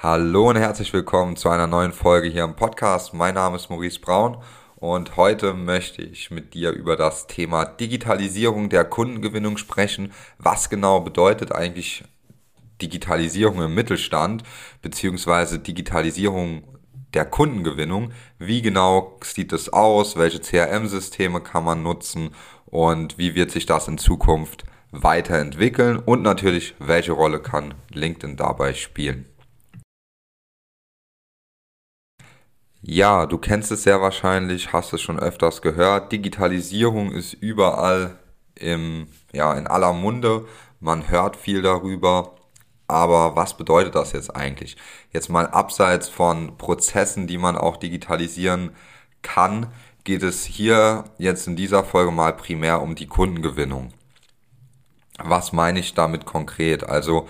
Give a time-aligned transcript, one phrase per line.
[0.00, 3.14] Hallo und herzlich willkommen zu einer neuen Folge hier im Podcast.
[3.14, 4.36] Mein Name ist Maurice Braun
[4.76, 10.12] und heute möchte ich mit dir über das Thema Digitalisierung der Kundengewinnung sprechen.
[10.38, 12.04] Was genau bedeutet eigentlich
[12.80, 14.44] Digitalisierung im Mittelstand
[14.82, 16.62] beziehungsweise Digitalisierung
[17.12, 18.12] der Kundengewinnung?
[18.38, 20.16] Wie genau sieht es aus?
[20.16, 22.36] Welche CRM-Systeme kann man nutzen?
[22.66, 24.62] Und wie wird sich das in Zukunft
[24.92, 25.98] weiterentwickeln?
[25.98, 29.26] Und natürlich, welche Rolle kann LinkedIn dabei spielen?
[32.80, 36.12] Ja, du kennst es sehr wahrscheinlich, hast es schon öfters gehört.
[36.12, 38.18] Digitalisierung ist überall
[38.54, 40.46] im, ja, in aller Munde.
[40.80, 42.34] Man hört viel darüber.
[42.86, 44.76] Aber was bedeutet das jetzt eigentlich?
[45.12, 48.70] Jetzt mal abseits von Prozessen, die man auch digitalisieren
[49.22, 49.66] kann,
[50.04, 53.92] geht es hier jetzt in dieser Folge mal primär um die Kundengewinnung.
[55.18, 56.84] Was meine ich damit konkret?
[56.84, 57.28] Also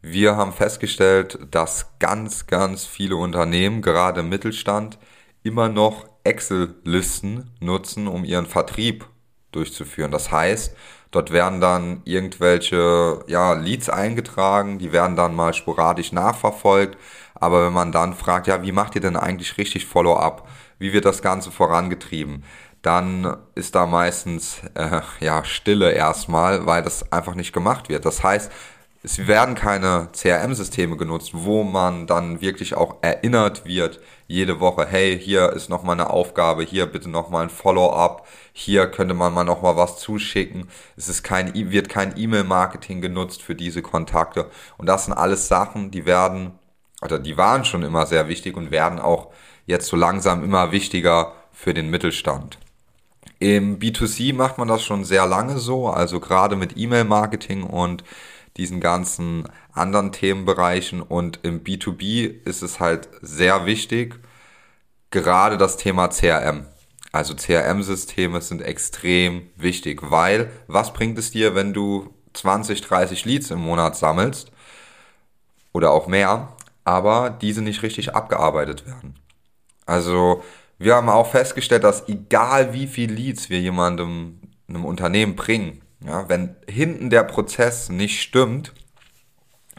[0.00, 4.98] wir haben festgestellt, dass ganz, ganz viele Unternehmen, gerade im Mittelstand,
[5.42, 9.06] immer noch Excel-Listen nutzen, um ihren Vertrieb
[9.52, 10.10] durchzuführen.
[10.10, 10.74] Das heißt,
[11.10, 16.96] dort werden dann irgendwelche ja, Leads eingetragen, die werden dann mal sporadisch nachverfolgt.
[17.34, 20.48] Aber wenn man dann fragt, ja, wie macht ihr denn eigentlich richtig Follow-up?
[20.78, 22.44] Wie wird das Ganze vorangetrieben?
[22.82, 28.04] Dann ist da meistens äh, ja Stille erstmal, weil das einfach nicht gemacht wird.
[28.04, 28.52] Das heißt,
[29.08, 35.18] es werden keine CRM-Systeme genutzt, wo man dann wirklich auch erinnert wird, jede Woche, hey,
[35.18, 39.78] hier ist nochmal eine Aufgabe, hier bitte nochmal ein Follow-up, hier könnte man mal nochmal
[39.78, 40.68] was zuschicken.
[40.94, 44.50] Es ist kein, wird kein E-Mail-Marketing genutzt für diese Kontakte.
[44.76, 46.58] Und das sind alles Sachen, die werden,
[47.00, 49.28] oder die waren schon immer sehr wichtig und werden auch
[49.64, 52.58] jetzt so langsam immer wichtiger für den Mittelstand.
[53.38, 58.04] Im B2C macht man das schon sehr lange so, also gerade mit E-Mail-Marketing und
[58.58, 64.18] diesen ganzen anderen Themenbereichen und im B2B ist es halt sehr wichtig,
[65.10, 66.66] gerade das Thema CRM.
[67.12, 73.50] Also CRM-Systeme sind extrem wichtig, weil was bringt es dir, wenn du 20, 30 Leads
[73.50, 74.52] im Monat sammelst
[75.72, 76.52] oder auch mehr,
[76.84, 79.14] aber diese nicht richtig abgearbeitet werden?
[79.86, 80.42] Also
[80.78, 86.28] wir haben auch festgestellt, dass egal wie viel Leads wir jemandem, einem Unternehmen bringen, ja,
[86.28, 88.72] wenn hinten der Prozess nicht stimmt,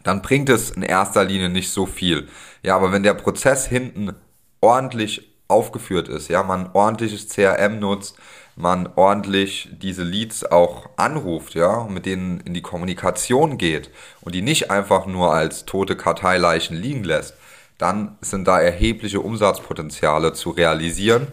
[0.04, 2.28] dann bringt es in erster Linie nicht so viel.
[2.64, 4.14] Ja, aber wenn der Prozess hinten
[4.62, 8.18] ordentlich aufgeführt ist, ja, man ordentliches CRM nutzt,
[8.56, 13.90] man ordentlich diese Leads auch anruft, ja, mit denen in die Kommunikation geht
[14.22, 17.36] und die nicht einfach nur als tote Karteileichen liegen lässt,
[17.78, 21.28] dann sind da erhebliche Umsatzpotenziale zu realisieren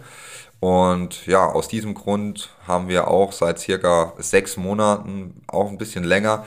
[0.59, 6.03] und ja, aus diesem Grund haben wir auch seit circa sechs Monaten, auch ein bisschen
[6.03, 6.45] länger,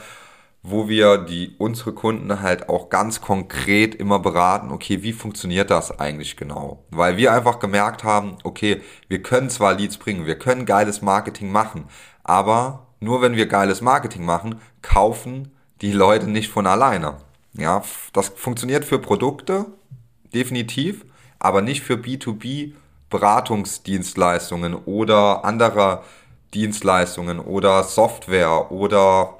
[0.63, 5.99] wo wir die unsere Kunden halt auch ganz konkret immer beraten, okay, wie funktioniert das
[5.99, 6.83] eigentlich genau?
[6.91, 11.51] Weil wir einfach gemerkt haben, okay, wir können zwar Leads bringen, wir können geiles Marketing
[11.51, 11.85] machen,
[12.23, 15.51] aber nur wenn wir geiles Marketing machen, kaufen
[15.81, 17.17] die Leute nicht von alleine.
[17.53, 17.83] Ja,
[18.13, 19.65] das funktioniert für Produkte
[20.33, 21.05] definitiv,
[21.39, 22.73] aber nicht für B2B
[23.11, 26.03] Beratungsdienstleistungen oder anderer
[26.55, 29.35] Dienstleistungen oder Software oder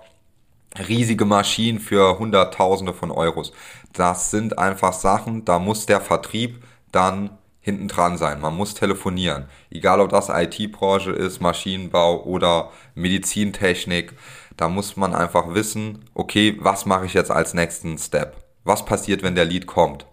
[0.87, 3.51] riesige Maschinen für Hunderttausende von Euros.
[3.93, 8.41] Das sind einfach Sachen, da muss der Vertrieb dann hinten dran sein.
[8.41, 9.47] Man muss telefonieren.
[9.69, 14.13] Egal ob das IT-Branche ist, Maschinenbau oder Medizintechnik.
[14.57, 18.35] Da muss man einfach wissen, okay, was mache ich jetzt als nächsten Step?
[18.63, 20.05] Was passiert, wenn der Lead kommt?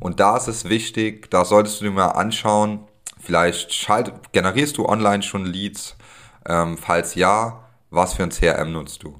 [0.00, 2.80] Und da ist es wichtig, da solltest du dir mal anschauen,
[3.18, 5.96] Vielleicht schalt, generierst du online schon Leads?
[6.46, 9.18] Ähm, falls ja, was für ein CRM nutzt du?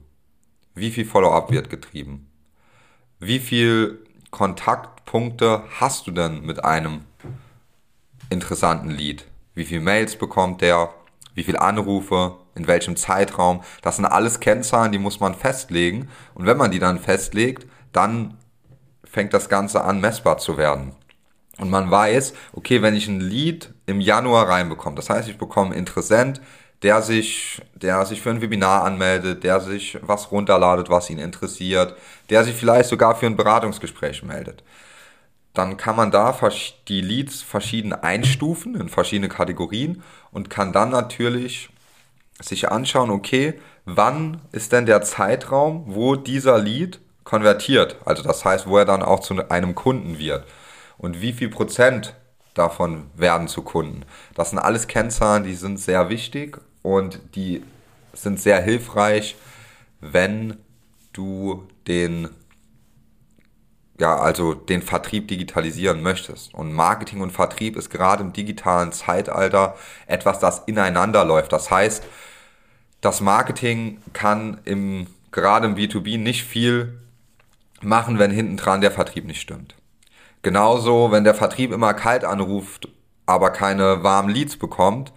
[0.75, 2.31] Wie viel Follow-up wird getrieben?
[3.19, 7.01] Wie viel Kontaktpunkte hast du denn mit einem
[8.31, 9.27] interessanten Lead?
[9.55, 10.91] Wie viel Mails bekommt der?
[11.35, 12.37] Wie viel Anrufe?
[12.55, 13.63] In welchem Zeitraum?
[13.83, 16.09] Das sind alles Kennzahlen, die muss man festlegen.
[16.35, 18.37] Und wenn man die dann festlegt, dann
[19.05, 20.95] fängt das Ganze an, messbar zu werden.
[21.59, 25.71] Und man weiß, okay, wenn ich ein Lead im Januar reinbekomme, das heißt, ich bekomme
[25.71, 26.41] einen Interessent,
[26.83, 31.97] der sich, der sich für ein Webinar anmeldet, der sich was runterladet, was ihn interessiert,
[32.31, 34.63] der sich vielleicht sogar für ein Beratungsgespräch meldet.
[35.55, 36.39] Dann kann man da
[36.87, 41.69] die Leads verschieden einstufen in verschiedene Kategorien und kann dann natürlich
[42.41, 47.97] sich anschauen, okay, wann ist denn der Zeitraum, wo dieser Lead konvertiert?
[48.05, 50.45] Also das heißt, wo er dann auch zu einem Kunden wird
[50.99, 52.15] und wie viel Prozent
[52.55, 54.05] davon werden zu Kunden.
[54.35, 57.63] Das sind alles Kennzahlen, die sind sehr wichtig und die
[58.13, 59.37] sind sehr hilfreich,
[60.01, 60.59] wenn
[61.13, 62.29] du den
[64.01, 66.55] ja, also den Vertrieb digitalisieren möchtest.
[66.55, 69.75] Und Marketing und Vertrieb ist gerade im digitalen Zeitalter
[70.07, 71.53] etwas, das ineinander läuft.
[71.53, 72.05] Das heißt,
[73.01, 77.01] das Marketing kann im, gerade im B2B nicht viel
[77.81, 79.75] machen, wenn hinten dran der Vertrieb nicht stimmt.
[80.43, 82.89] Genauso, wenn der Vertrieb immer kalt anruft,
[83.27, 85.13] aber keine warmen Leads bekommt,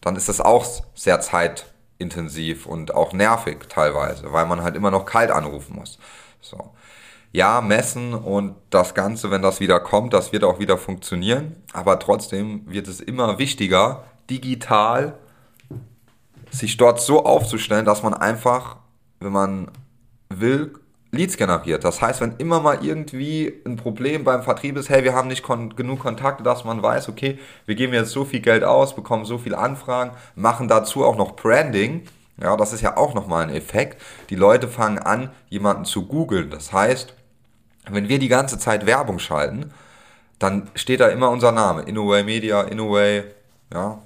[0.00, 5.06] dann ist das auch sehr zeitintensiv und auch nervig teilweise, weil man halt immer noch
[5.06, 5.98] kalt anrufen muss.
[6.40, 6.72] So
[7.36, 11.54] ja, messen und das Ganze, wenn das wieder kommt, das wird auch wieder funktionieren.
[11.74, 15.18] Aber trotzdem wird es immer wichtiger, digital
[16.50, 18.76] sich dort so aufzustellen, dass man einfach,
[19.20, 19.70] wenn man
[20.30, 20.72] will,
[21.12, 21.84] Leads generiert.
[21.84, 25.42] Das heißt, wenn immer mal irgendwie ein Problem beim Vertrieb ist, hey, wir haben nicht
[25.42, 29.24] kon genug Kontakte, dass man weiß, okay, wir geben jetzt so viel Geld aus, bekommen
[29.24, 32.02] so viele Anfragen, machen dazu auch noch Branding,
[32.40, 34.00] ja, das ist ja auch nochmal ein Effekt.
[34.28, 36.50] Die Leute fangen an, jemanden zu googeln.
[36.50, 37.14] Das heißt,
[37.88, 39.72] wenn wir die ganze Zeit Werbung schalten,
[40.38, 41.82] dann steht da immer unser Name.
[41.82, 43.24] Innoway Media, Innoway,
[43.72, 43.98] ja,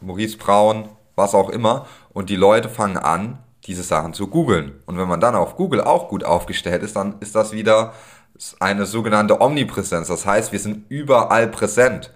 [0.00, 1.86] Maurice Braun, was auch immer.
[2.12, 4.80] Und die Leute fangen an, diese Sachen zu googeln.
[4.86, 7.92] Und wenn man dann auf Google auch gut aufgestellt ist, dann ist das wieder
[8.60, 10.08] eine sogenannte Omnipräsenz.
[10.08, 12.12] Das heißt, wir sind überall präsent.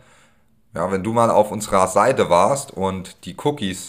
[0.74, 3.88] Ja, wenn du mal auf unserer Seite warst und die Cookies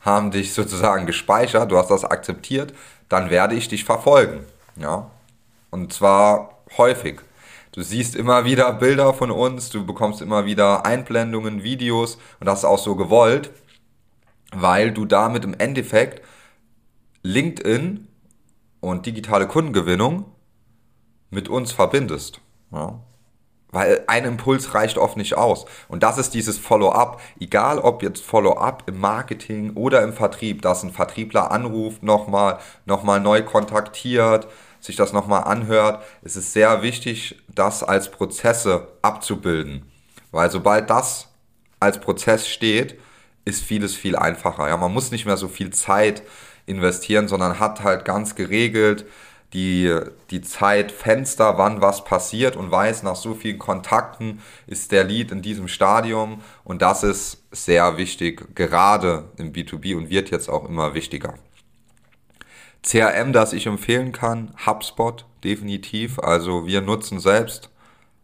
[0.00, 2.72] haben dich sozusagen gespeichert, du hast das akzeptiert,
[3.08, 4.44] dann werde ich dich verfolgen.
[4.76, 5.10] Ja.
[5.70, 7.20] Und zwar häufig.
[7.72, 12.60] Du siehst immer wieder Bilder von uns, du bekommst immer wieder Einblendungen, Videos und das
[12.60, 13.50] ist auch so gewollt,
[14.54, 16.22] weil du damit im Endeffekt
[17.22, 18.08] LinkedIn
[18.80, 20.26] und digitale Kundengewinnung
[21.30, 22.40] mit uns verbindest.
[22.72, 23.00] Ja.
[23.70, 25.64] Weil ein Impuls reicht oft nicht aus.
[25.88, 27.22] Und das ist dieses Follow-up.
[27.40, 33.18] Egal ob jetzt Follow-up im Marketing oder im Vertrieb, dass ein Vertriebler anruft, nochmal, nochmal
[33.20, 34.46] neu kontaktiert,
[34.78, 36.02] sich das nochmal anhört.
[36.20, 39.90] Es ist sehr wichtig, das als Prozesse abzubilden.
[40.32, 41.28] Weil sobald das
[41.80, 42.98] als Prozess steht,
[43.46, 44.68] ist vieles viel einfacher.
[44.68, 46.22] Ja, man muss nicht mehr so viel Zeit
[46.66, 49.06] investieren, sondern hat halt ganz geregelt,
[49.52, 49.94] die,
[50.30, 55.42] die Zeitfenster, wann was passiert und weiß, nach so vielen Kontakten ist der Lead in
[55.42, 60.94] diesem Stadium und das ist sehr wichtig, gerade im B2B und wird jetzt auch immer
[60.94, 61.34] wichtiger.
[62.82, 67.70] CRM, das ich empfehlen kann, HubSpot definitiv, also wir nutzen selbst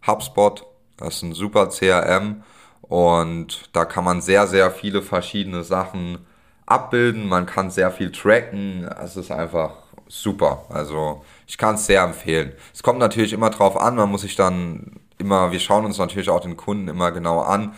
[0.06, 0.64] HubSpot,
[0.96, 2.42] das ist ein super CRM
[2.82, 6.26] und da kann man sehr, sehr viele verschiedene Sachen
[6.70, 9.72] abbilden, man kann sehr viel tracken, es ist einfach
[10.06, 10.64] super.
[10.68, 12.52] Also ich kann es sehr empfehlen.
[12.74, 16.30] Es kommt natürlich immer drauf an, man muss sich dann immer, wir schauen uns natürlich
[16.30, 17.74] auch den Kunden immer genau an.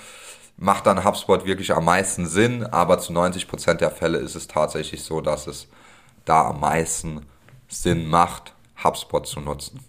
[0.57, 5.03] Macht dann HubSpot wirklich am meisten Sinn, aber zu 90% der Fälle ist es tatsächlich
[5.03, 5.69] so, dass es
[6.25, 7.27] da am meisten
[7.69, 8.55] Sinn macht,
[8.85, 9.81] HubSpot zu nutzen.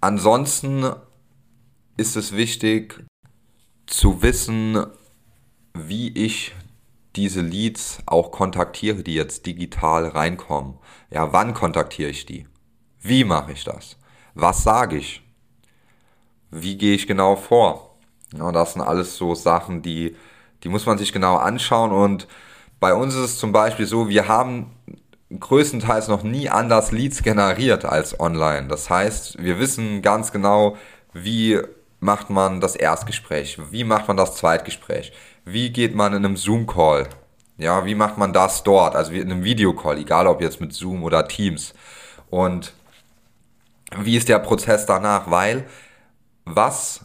[0.00, 0.92] Ansonsten
[1.96, 3.02] ist es wichtig
[3.86, 4.84] zu wissen,
[5.74, 6.54] wie ich
[7.16, 10.78] diese Leads auch kontaktiere, die jetzt digital reinkommen.
[11.10, 12.46] Ja, wann kontaktiere ich die?
[13.00, 13.96] Wie mache ich das?
[14.34, 15.22] Was sage ich?
[16.50, 17.96] Wie gehe ich genau vor?
[18.36, 20.16] Ja, das sind alles so Sachen, die,
[20.62, 22.28] die muss man sich genau anschauen und
[22.80, 24.70] bei uns ist es zum Beispiel so, wir haben
[25.38, 28.68] größtenteils noch nie anders Leads generiert als online.
[28.68, 30.76] Das heißt, wir wissen ganz genau,
[31.12, 31.60] wie
[32.02, 35.12] macht man das Erstgespräch, wie macht man das Zweitgespräch,
[35.44, 37.08] wie geht man in einem Zoom-Call?
[37.58, 38.96] Ja, wie macht man das dort?
[38.96, 41.74] Also in einem Videocall, egal ob jetzt mit Zoom oder Teams.
[42.28, 42.72] Und
[43.96, 45.30] wie ist der Prozess danach?
[45.30, 45.64] Weil
[46.44, 47.04] was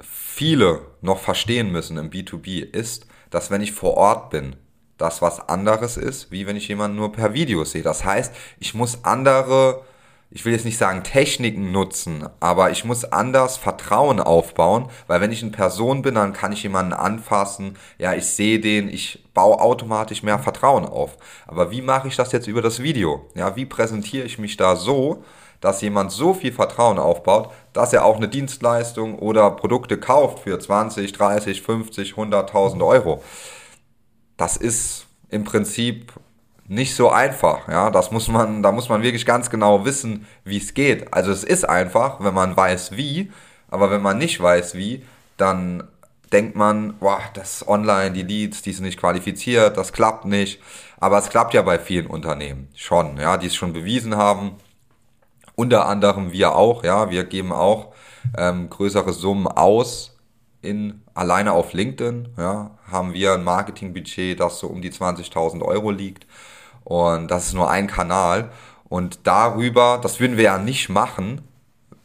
[0.00, 4.54] viele noch verstehen müssen im B2B ist, dass wenn ich vor Ort bin,
[4.98, 7.82] das was anderes ist, wie wenn ich jemanden nur per Video sehe.
[7.82, 9.82] Das heißt, ich muss andere
[10.30, 15.32] ich will jetzt nicht sagen Techniken nutzen, aber ich muss anders Vertrauen aufbauen, weil wenn
[15.32, 19.58] ich in Person bin, dann kann ich jemanden anfassen, ja, ich sehe den, ich baue
[19.58, 21.16] automatisch mehr Vertrauen auf.
[21.46, 23.26] Aber wie mache ich das jetzt über das Video?
[23.34, 25.24] Ja, wie präsentiere ich mich da so,
[25.60, 30.58] dass jemand so viel Vertrauen aufbaut, dass er auch eine Dienstleistung oder Produkte kauft für
[30.58, 33.22] 20, 30, 50, 100.000 Euro?
[34.36, 36.12] Das ist im Prinzip
[36.68, 37.66] nicht so einfach.
[37.68, 41.12] Ja, das muss man, da muss man wirklich ganz genau wissen, wie es geht.
[41.12, 43.32] Also es ist einfach, wenn man weiß wie,
[43.68, 45.04] aber wenn man nicht weiß wie,
[45.36, 45.84] dann
[46.32, 50.60] denkt man, boah, das online, die Leads, die sind nicht qualifiziert, das klappt nicht.
[51.00, 54.56] Aber es klappt ja bei vielen Unternehmen schon, ja, die es schon bewiesen haben.
[55.54, 57.94] Unter anderem wir auch, ja, wir geben auch
[58.36, 60.16] ähm, größere Summen aus
[60.60, 65.90] in alleine auf LinkedIn, ja, haben wir ein Marketingbudget, das so um die 20.000 Euro
[65.90, 66.26] liegt.
[66.88, 68.50] Und das ist nur ein Kanal.
[68.88, 71.42] Und darüber, das würden wir ja nicht machen,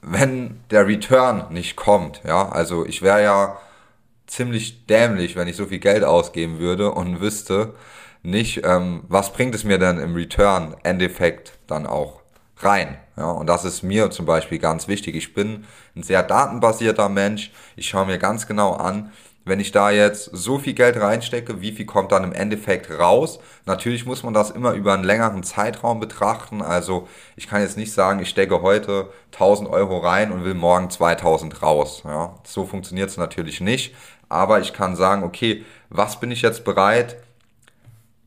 [0.01, 3.57] wenn der Return nicht kommt, ja, also ich wäre ja
[4.27, 7.75] ziemlich dämlich, wenn ich so viel Geld ausgeben würde und wüsste
[8.23, 12.19] nicht, ähm, was bringt es mir denn im Return Endeffekt dann auch
[12.57, 12.97] rein.
[13.15, 15.15] Ja, und das ist mir zum Beispiel ganz wichtig.
[15.15, 15.63] Ich bin
[15.95, 17.53] ein sehr datenbasierter Mensch.
[17.77, 19.13] Ich schaue mir ganz genau an,
[19.45, 23.39] wenn ich da jetzt so viel Geld reinstecke, wie viel kommt dann im Endeffekt raus?
[23.65, 26.61] Natürlich muss man das immer über einen längeren Zeitraum betrachten.
[26.61, 30.89] Also ich kann jetzt nicht sagen, ich stecke heute 1000 Euro rein und will morgen
[30.89, 32.03] 2000 raus.
[32.05, 33.95] Ja, so funktioniert es natürlich nicht.
[34.29, 37.17] Aber ich kann sagen, okay, was bin ich jetzt bereit,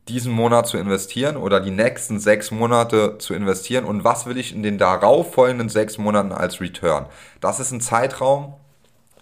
[0.07, 4.55] diesen Monat zu investieren oder die nächsten sechs Monate zu investieren und was will ich
[4.55, 7.07] in den darauffolgenden sechs Monaten als Return?
[7.41, 8.53] Das ist ein Zeitraum,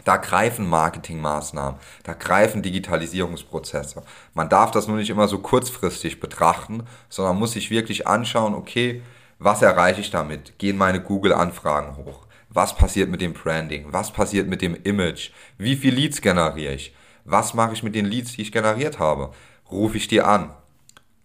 [0.06, 4.04] da greifen Marketingmaßnahmen, da greifen Digitalisierungsprozesse.
[4.34, 9.02] Man darf das nur nicht immer so kurzfristig betrachten, sondern muss sich wirklich anschauen, okay,
[9.40, 10.58] was erreiche ich damit?
[10.60, 12.26] Gehen meine Google-Anfragen hoch?
[12.50, 13.88] Was passiert mit dem Branding?
[13.92, 15.32] Was passiert mit dem Image?
[15.58, 16.96] Wie viel Leads generiere ich?
[17.26, 19.32] Was mache ich mit den Leads, die ich generiert habe?
[19.70, 20.52] Rufe ich die an?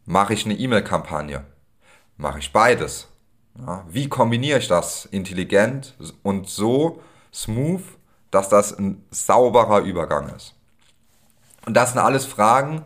[0.06, 1.44] Mache ich eine E-Mail-Kampagne?
[2.16, 3.08] Mache ich beides?
[3.58, 7.82] Ja, wie kombiniere ich das intelligent und so smooth,
[8.30, 10.54] dass das ein sauberer Übergang ist.
[11.66, 12.84] Und das sind alles Fragen,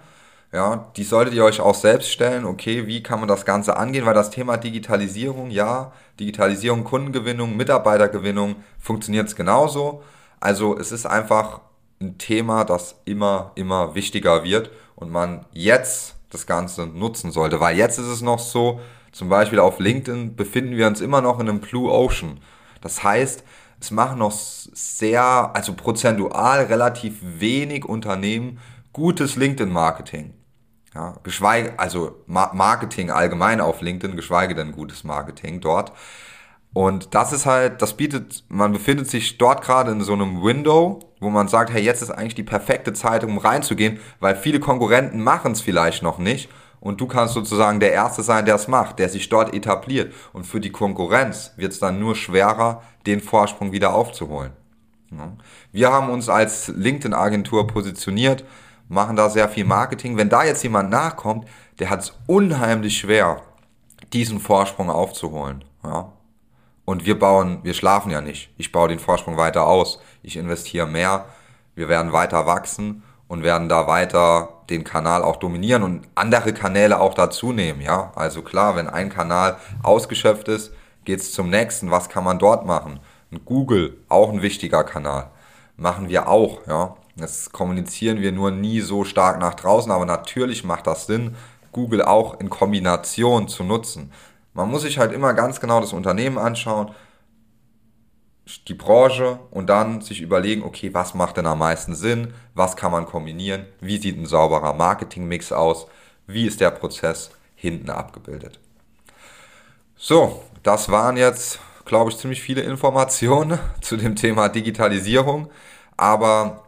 [0.55, 2.45] ja, die solltet ihr euch auch selbst stellen.
[2.45, 4.07] Okay, wie kann man das Ganze angehen?
[4.07, 10.05] Weil das Thema Digitalisierung, ja, Digitalisierung, Kundengewinnung, Mitarbeitergewinnung funktioniert es genauso.
[10.39, 11.61] Also es ist einfach
[12.01, 17.59] ein Thema, das immer, immer wichtiger wird und man jetzt das Ganze nutzen sollte.
[17.59, 21.41] Weil jetzt ist es noch so, zum Beispiel auf LinkedIn befinden wir uns immer noch
[21.41, 22.39] in einem Blue Ocean.
[22.81, 23.43] Das heißt,
[23.85, 28.59] es machen noch sehr, also prozentual relativ wenig Unternehmen
[28.93, 30.35] gutes LinkedIn-Marketing.
[30.95, 35.93] Ja, geschweige, also Marketing allgemein auf LinkedIn, geschweige denn gutes Marketing dort.
[36.73, 41.13] Und das ist halt, das bietet, man befindet sich dort gerade in so einem Window,
[41.21, 45.23] wo man sagt, hey, jetzt ist eigentlich die perfekte Zeit, um reinzugehen, weil viele Konkurrenten
[45.23, 46.49] machen es vielleicht noch nicht
[46.85, 50.13] und du kannst sozusagen der Erste sein, der es macht, der sich dort etabliert.
[50.35, 54.53] Und für die Konkurrenz wird es dann nur schwerer, den Vorsprung wieder aufzuholen.
[55.73, 58.45] Wir haben uns als LinkedIn-Agentur positioniert,
[58.89, 60.19] machen da sehr viel Marketing.
[60.19, 61.49] Wenn da jetzt jemand nachkommt,
[61.79, 63.41] der hat es unheimlich schwer,
[64.13, 65.65] diesen Vorsprung aufzuholen.
[65.83, 66.13] Ja?
[66.85, 68.51] Und wir bauen, wir schlafen ja nicht.
[68.59, 70.01] Ich baue den Vorsprung weiter aus.
[70.23, 71.25] Ich investiere mehr.
[71.75, 77.01] Wir werden weiter wachsen und werden da weiter den Kanal auch dominieren und andere Kanäle
[77.01, 78.13] auch dazu nehmen, ja.
[78.15, 80.73] Also klar, wenn ein Kanal ausgeschöpft ist,
[81.05, 81.91] geht's zum nächsten.
[81.91, 83.01] Was kann man dort machen?
[83.31, 85.31] Und Google, auch ein wichtiger Kanal.
[85.77, 86.97] Machen wir auch, ja.
[87.17, 91.37] Das kommunizieren wir nur nie so stark nach draußen, aber natürlich macht das Sinn,
[91.71, 94.11] Google auch in Kombination zu nutzen.
[94.53, 96.91] Man muss sich halt immer ganz genau das Unternehmen anschauen,
[98.69, 102.93] die Branche und dann sich überlegen, okay, was macht denn am meisten Sinn, was kann
[102.93, 105.87] man kombinieren, wie sieht ein sauberer Marketingmix aus,
[106.27, 108.61] wie ist der Prozess hinten abgebildet.
[109.97, 115.51] So, das waren jetzt, glaube ich, ziemlich viele Informationen zu dem Thema Digitalisierung,
[115.97, 116.65] aber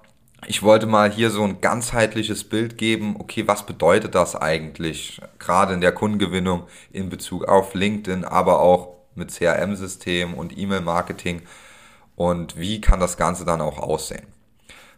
[0.46, 5.74] ich wollte mal hier so ein ganzheitliches Bild geben, okay, was bedeutet das eigentlich, gerade
[5.74, 11.42] in der Kundengewinnung in Bezug auf LinkedIn, aber auch mit CRM-Systemen und E-Mail-Marketing
[12.16, 14.26] und wie kann das Ganze dann auch aussehen.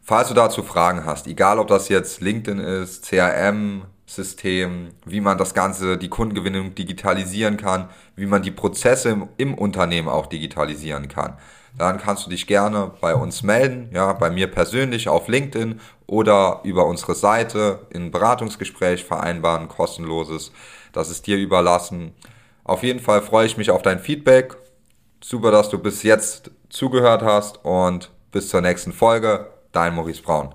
[0.02, 5.37] Falls du dazu Fragen hast, egal ob das jetzt LinkedIn ist, CRM, System, wie man
[5.37, 11.08] das Ganze, die Kundengewinnung digitalisieren kann, wie man die Prozesse im, im, Unternehmen auch digitalisieren
[11.08, 11.37] kann.
[11.76, 16.60] Dann kannst du dich gerne bei uns melden, ja, bei mir persönlich auf LinkedIn oder
[16.64, 20.52] über unsere Seite in Beratungsgespräch vereinbaren, kostenloses.
[20.92, 22.14] Das ist dir überlassen.
[22.64, 24.56] Auf jeden Fall freue ich mich auf dein Feedback.
[25.20, 29.48] Super, dass du bis jetzt zugehört hast und bis zur nächsten Folge.
[29.72, 30.54] Dein Maurice Braun.